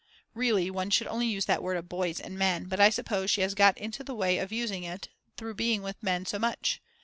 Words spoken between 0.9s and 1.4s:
only